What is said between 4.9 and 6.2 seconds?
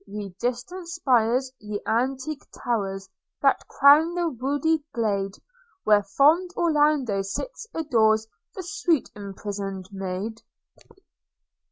glade, Where